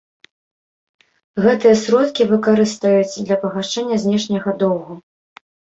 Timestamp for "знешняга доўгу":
4.07-4.93